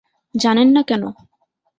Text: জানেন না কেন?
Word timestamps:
জানেন 0.35 0.69
না 0.75 0.81
কেন? 0.83 1.03